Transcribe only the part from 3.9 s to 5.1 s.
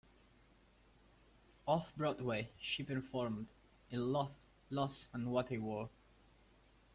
in "Love, Loss,